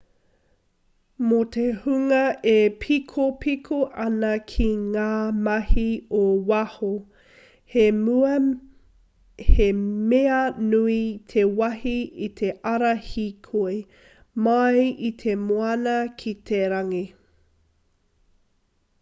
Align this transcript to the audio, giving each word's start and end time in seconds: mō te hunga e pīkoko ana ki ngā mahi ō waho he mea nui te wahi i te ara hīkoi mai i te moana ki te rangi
mō 1.31 1.39
te 1.55 1.63
hunga 1.81 2.21
e 2.51 2.53
pīkoko 2.83 3.77
ana 4.05 4.31
ki 4.51 4.65
ngā 4.93 5.09
mahi 5.47 5.83
ō 6.21 6.23
waho 6.53 6.89
he 7.75 7.85
mea 7.99 10.41
nui 10.71 10.97
te 11.35 11.45
wahi 11.61 11.95
i 12.29 12.31
te 12.41 12.51
ara 12.73 12.91
hīkoi 13.11 13.77
mai 14.49 14.89
i 15.13 15.13
te 15.25 15.37
moana 15.45 15.95
ki 16.25 16.35
te 16.51 16.65
rangi 16.75 17.05